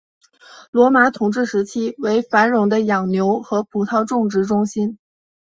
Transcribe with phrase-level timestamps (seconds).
[0.71, 4.97] 罗马统治时期为繁荣的养牛和葡萄种植中心。